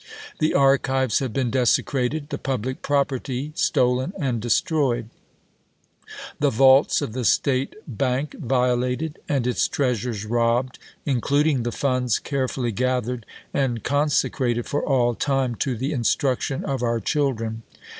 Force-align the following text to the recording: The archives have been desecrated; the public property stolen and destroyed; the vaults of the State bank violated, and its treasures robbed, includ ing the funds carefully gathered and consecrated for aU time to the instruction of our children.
The 0.39 0.55
archives 0.55 1.19
have 1.19 1.31
been 1.31 1.51
desecrated; 1.51 2.29
the 2.31 2.39
public 2.39 2.81
property 2.81 3.51
stolen 3.53 4.13
and 4.17 4.41
destroyed; 4.41 5.09
the 6.39 6.49
vaults 6.49 7.01
of 7.03 7.13
the 7.13 7.23
State 7.23 7.75
bank 7.87 8.33
violated, 8.39 9.19
and 9.29 9.45
its 9.45 9.67
treasures 9.67 10.25
robbed, 10.25 10.79
includ 11.05 11.45
ing 11.45 11.61
the 11.61 11.71
funds 11.71 12.17
carefully 12.17 12.71
gathered 12.71 13.27
and 13.53 13.83
consecrated 13.83 14.65
for 14.65 14.83
aU 14.89 15.13
time 15.13 15.53
to 15.57 15.77
the 15.77 15.91
instruction 15.93 16.65
of 16.65 16.81
our 16.81 16.99
children. 16.99 17.61